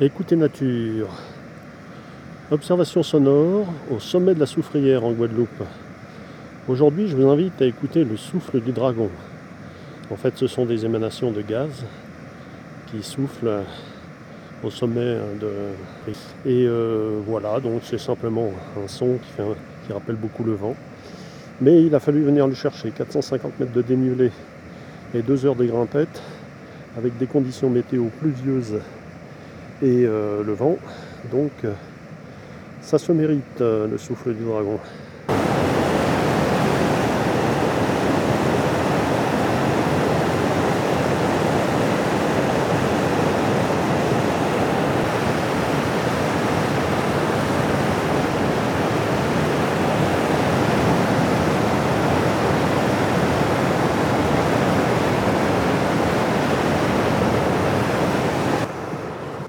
Écoutez 0.00 0.36
nature. 0.36 1.08
Observation 2.52 3.02
sonore 3.02 3.66
au 3.90 3.98
sommet 3.98 4.32
de 4.32 4.38
la 4.38 4.46
soufrière 4.46 5.04
en 5.04 5.10
Guadeloupe. 5.10 5.64
Aujourd'hui, 6.68 7.08
je 7.08 7.16
vous 7.16 7.28
invite 7.28 7.60
à 7.60 7.66
écouter 7.66 8.04
le 8.04 8.16
souffle 8.16 8.60
du 8.60 8.70
dragon. 8.70 9.10
En 10.12 10.14
fait, 10.14 10.36
ce 10.36 10.46
sont 10.46 10.66
des 10.66 10.84
émanations 10.84 11.32
de 11.32 11.42
gaz 11.42 11.84
qui 12.86 13.02
soufflent 13.02 13.64
au 14.62 14.70
sommet 14.70 15.16
de. 15.40 15.50
Et 16.46 16.64
euh, 16.64 17.18
voilà, 17.26 17.58
donc 17.58 17.80
c'est 17.82 17.98
simplement 17.98 18.52
un 18.80 18.86
son 18.86 19.18
qui, 19.18 19.92
rappelle 19.92 20.14
beaucoup 20.14 20.44
le 20.44 20.52
vent. 20.52 20.76
Mais 21.60 21.82
il 21.82 21.92
a 21.96 21.98
fallu 21.98 22.22
venir 22.22 22.46
le 22.46 22.54
chercher. 22.54 22.92
450 22.92 23.58
mètres 23.58 23.72
de 23.72 23.82
dénivelé 23.82 24.30
et 25.12 25.22
2 25.22 25.44
heures 25.44 25.56
de 25.56 25.64
grimpette 25.64 26.22
avec 26.96 27.18
des 27.18 27.26
conditions 27.26 27.68
météo 27.68 28.04
pluvieuses 28.20 28.78
et 29.82 30.04
euh, 30.04 30.42
le 30.42 30.52
vent. 30.52 30.76
Donc 31.30 31.52
euh, 31.64 31.72
ça 32.82 32.98
se 32.98 33.12
mérite 33.12 33.60
euh, 33.60 33.86
le 33.86 33.98
souffle 33.98 34.34
du 34.34 34.44
dragon. 34.44 34.78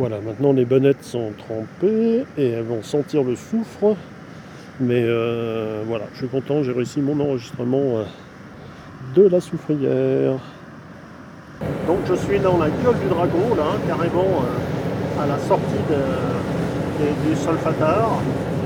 Voilà, 0.00 0.16
maintenant 0.22 0.54
les 0.54 0.64
bonnettes 0.64 1.04
sont 1.04 1.32
trempées 1.36 2.24
et 2.38 2.52
elles 2.52 2.64
vont 2.64 2.82
sentir 2.82 3.22
le 3.22 3.36
soufre. 3.36 3.96
Mais 4.80 5.02
euh, 5.04 5.82
voilà, 5.86 6.06
je 6.14 6.20
suis 6.20 6.28
content, 6.28 6.62
j'ai 6.62 6.72
réussi 6.72 7.02
mon 7.02 7.20
enregistrement 7.20 7.98
euh, 7.98 8.04
de 9.14 9.28
la 9.28 9.42
soufrière. 9.42 10.38
Donc 11.86 11.98
je 12.08 12.14
suis 12.14 12.38
dans 12.38 12.56
la 12.56 12.70
gueule 12.70 12.98
du 12.98 13.08
dragon, 13.10 13.54
là, 13.54 13.76
carrément 13.86 14.40
euh, 14.40 15.22
à 15.22 15.26
la 15.26 15.38
sortie 15.38 15.84
du 17.28 17.36
solfatard. 17.36 18.20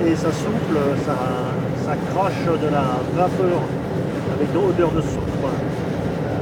Et 0.07 0.15
ça 0.15 0.31
souffle, 0.31 0.79
ça, 1.05 1.97
crache 2.13 2.61
de 2.63 2.69
la 2.69 3.01
vapeur 3.17 3.61
avec 4.37 4.53
de 4.53 4.55
l'odeur 4.55 4.93
de 4.93 5.01
soufre 5.01 5.51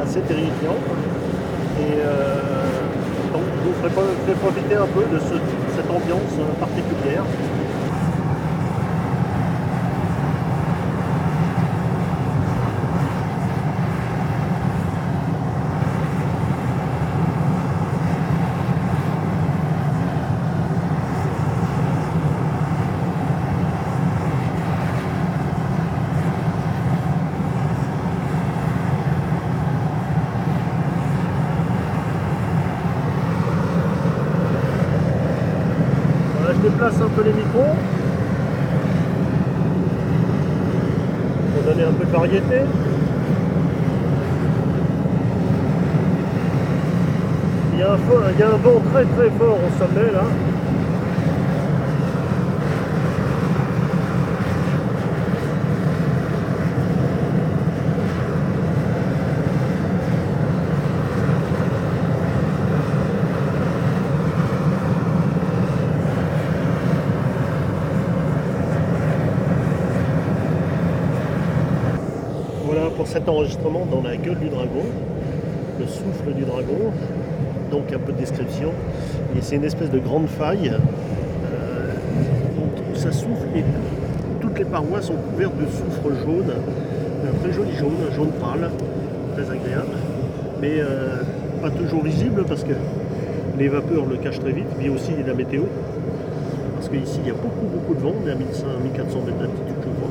assez 0.05 0.21
terrifiante. 0.21 0.77
Vous 3.65 3.75
ferai 3.75 4.35
profiter 4.35 4.75
un 4.75 4.87
peu 4.87 5.05
de 5.13 5.19
cette 5.21 5.91
ambiance 5.91 6.35
particulière. 6.59 7.25
Déplace 36.63 36.95
un 36.95 37.09
peu 37.09 37.23
les 37.25 37.33
micros 37.33 37.75
pour 41.55 41.63
donner 41.65 41.83
un 41.83 41.93
peu 41.93 42.05
de 42.05 42.11
variété. 42.11 42.61
Il 47.73 47.79
y, 47.81 47.83
a 47.83 47.93
un, 47.93 47.99
il 48.33 48.39
y 48.39 48.43
a 48.43 48.47
un 48.47 48.57
vent 48.59 48.81
très 48.93 49.05
très 49.05 49.31
fort 49.39 49.59
au 49.59 49.79
sommet 49.79 50.13
là. 50.13 50.25
Pour 72.97 73.07
cet 73.07 73.29
enregistrement 73.29 73.87
dans 73.91 74.03
la 74.03 74.17
gueule 74.17 74.39
du 74.39 74.49
dragon, 74.49 74.85
le 75.79 75.87
souffle 75.87 76.33
du 76.35 76.43
dragon, 76.45 76.93
donc 77.71 77.93
un 77.93 77.99
peu 77.99 78.13
de 78.13 78.19
description. 78.19 78.71
Et 79.37 79.41
c'est 79.41 79.57
une 79.57 79.65
espèce 79.65 79.91
de 79.91 79.99
grande 79.99 80.27
faille. 80.27 80.71
Euh, 80.71 81.93
où 82.93 82.97
ça 82.97 83.13
souffle 83.13 83.47
et 83.57 83.65
toutes 84.41 84.59
les 84.59 84.65
parois 84.65 85.01
sont 85.01 85.15
couvertes 85.15 85.57
de 85.57 85.67
soufre 85.67 86.15
jaune, 86.25 86.53
un 87.27 87.43
très 87.43 87.53
joli 87.53 87.75
jaune, 87.77 87.97
un 88.11 88.15
jaune 88.15 88.31
pâle, 88.41 88.71
très 89.35 89.51
agréable, 89.51 89.95
mais 90.61 90.75
euh, 90.79 91.17
pas 91.61 91.71
toujours 91.71 92.03
visible 92.03 92.45
parce 92.47 92.65
que 92.65 92.75
les 93.59 93.69
vapeurs 93.69 94.07
le 94.07 94.17
cachent 94.17 94.41
très 94.41 94.53
vite, 94.53 94.67
puis 94.79 94.89
aussi 94.89 95.13
la 95.27 95.35
météo, 95.35 95.63
parce 96.75 96.89
qu'ici 96.89 97.21
il 97.23 97.29
y 97.29 97.31
a 97.31 97.35
beaucoup 97.35 97.67
beaucoup 97.73 97.95
de 97.95 98.01
vent, 98.01 98.13
on 98.23 98.29
est 98.29 98.33
à 98.33 98.35
1400 98.35 99.19
mètres 99.27 99.39
d'altitude 99.39 99.75
je 99.81 99.89
crois. 99.89 100.11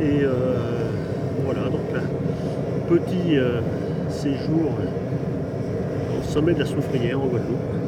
Et 0.00 0.24
euh, 0.24 0.83
donc 1.62 1.92
là, 1.92 2.00
petit 2.88 3.38
euh, 3.38 3.60
séjour 4.08 4.72
au 6.18 6.22
sommet 6.22 6.52
de 6.54 6.60
la 6.60 6.66
Soufrière 6.66 7.20
en 7.20 7.26
Guadeloupe. 7.26 7.83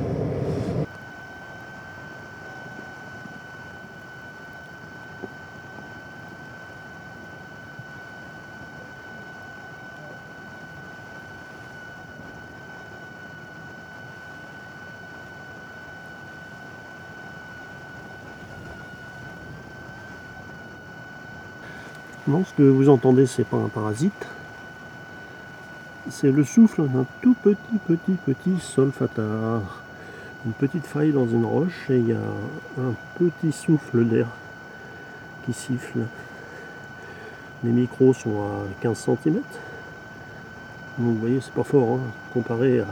Non, 22.29 22.43
ce 22.43 22.53
que 22.55 22.63
vous 22.65 22.89
entendez, 22.89 23.25
c'est 23.27 23.45
pas 23.45 23.57
un 23.57 23.69
parasite. 23.69 24.27
C'est 26.11 26.33
le 26.33 26.43
souffle 26.43 26.89
d'un 26.89 27.07
tout 27.23 27.37
petit, 27.41 27.79
petit, 27.87 28.15
petit 28.15 28.59
solfatard. 28.59 29.83
Une 30.45 30.53
petite 30.53 30.87
faille 30.87 31.13
dans 31.13 31.29
une 31.29 31.45
roche 31.45 31.89
et 31.89 31.99
il 31.99 32.09
y 32.09 32.13
a 32.13 32.19
un 32.81 32.95
petit 33.17 33.53
souffle 33.53 34.05
d'air 34.05 34.27
qui 35.45 35.53
siffle. 35.53 36.01
Les 37.63 37.71
micros 37.71 38.13
sont 38.13 38.41
à 38.41 38.65
15 38.81 38.99
cm. 38.99 39.35
Donc 39.35 39.45
vous 40.99 41.19
voyez, 41.21 41.41
c'est 41.41 41.55
pas 41.55 41.63
fort 41.63 41.99
hein, 41.99 42.01
comparé 42.35 42.83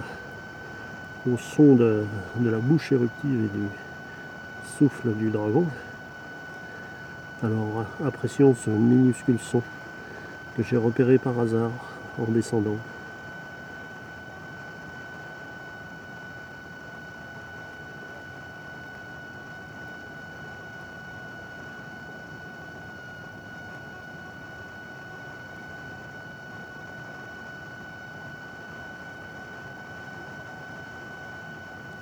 au 1.28 1.36
son 1.38 1.74
de 1.74 2.04
la 2.40 2.58
bouche 2.58 2.92
éruptive 2.92 3.46
et 3.46 3.58
du 3.58 3.66
souffle 4.78 5.12
du 5.14 5.30
dragon. 5.30 5.66
Alors 7.44 7.84
apprécions 8.02 8.54
ce 8.54 8.70
minuscule 8.70 9.38
son 9.38 9.60
que 10.56 10.62
j'ai 10.62 10.78
repéré 10.78 11.18
par 11.18 11.38
hasard 11.38 11.70
en 12.18 12.24
descendant. 12.32 12.78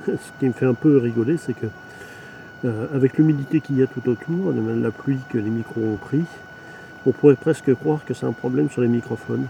Ce 0.06 0.12
qui 0.39 0.47
me 0.47 0.53
fait 0.53 0.67
un 0.67 0.75
peu 0.75 0.99
rigoler, 0.99 1.37
c'est 1.37 1.55
que 1.55 1.67
euh, 2.64 2.87
avec 2.94 3.19
l'humidité 3.19 3.61
qu'il 3.61 3.79
y 3.79 3.82
a 3.82 3.87
tout 3.87 4.09
autour, 4.09 4.53
la 4.53 4.91
pluie 4.91 5.19
que 5.29 5.38
les 5.38 5.50
micros 5.50 5.82
ont 5.82 5.97
pris, 5.97 6.25
on 7.05 7.11
pourrait 7.11 7.35
presque 7.35 7.75
croire 7.75 8.05
que 8.05 8.14
c'est 8.14 8.26
un 8.26 8.32
problème 8.32 8.70
sur 8.70 8.82
les 8.82 8.88
microphones. 8.88 9.47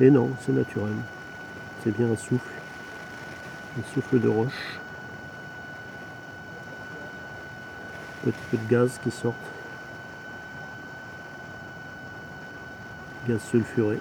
Et 0.00 0.10
non, 0.10 0.30
c'est 0.44 0.52
naturel. 0.52 0.92
C'est 1.82 1.96
bien 1.96 2.10
un 2.10 2.16
souffle. 2.16 2.52
Un 3.78 3.94
souffle 3.94 4.20
de 4.20 4.28
roche. 4.28 4.78
Petit 8.24 8.36
peu 8.50 8.56
de 8.56 8.68
gaz 8.68 9.00
qui 9.02 9.10
sort. 9.10 9.34
Gaz 13.28 13.40
sulfuré. 13.42 13.98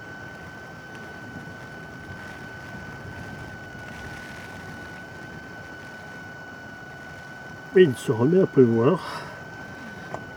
Il 7.78 7.94
se 7.98 8.14
remet 8.14 8.40
à 8.40 8.46
pleuvoir 8.46 9.22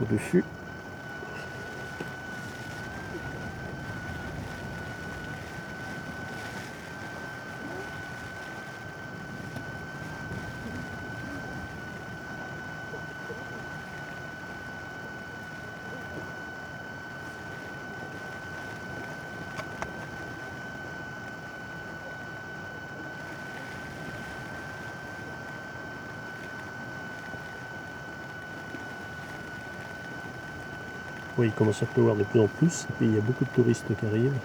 au-dessus. 0.03 0.43
Oui, 31.39 31.47
il 31.47 31.53
commence 31.53 31.81
à 31.85 31.87
pleuvoir 31.87 32.17
de 32.17 32.25
plus 32.25 32.41
en 32.41 32.49
plus, 32.49 32.89
et 33.01 33.05
il 33.05 33.15
y 33.15 33.17
a 33.17 33.21
beaucoup 33.21 33.45
de 33.45 33.51
touristes 33.51 33.87
qui 33.87 34.07
arrivent. 34.07 34.37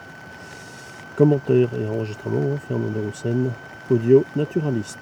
Commentaires 1.15 1.69
et 1.73 1.87
enregistrements, 1.87 2.55
Fernando 2.67 3.01
Roussen, 3.01 3.49
audio 3.89 4.23
naturaliste. 4.35 4.99